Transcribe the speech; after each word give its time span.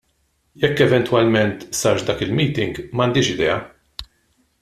Jekk 0.61 0.77
eventwalment 0.85 1.59
sarx 1.79 2.01
dak 2.07 2.23
il-meeting 2.25 2.73
m'għandix 2.95 3.27
idea. 3.35 3.57